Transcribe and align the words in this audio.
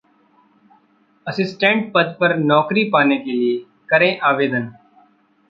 assistant 1.27 1.91
पद 1.93 2.15
पर 2.19 2.35
नौकरी 2.37 2.83
पाने 2.89 3.17
के 3.17 3.31
लिए 3.31 3.57
करें 3.89 4.19
आवेदन 4.23 4.69